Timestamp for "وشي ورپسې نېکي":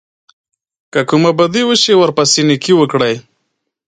1.69-2.73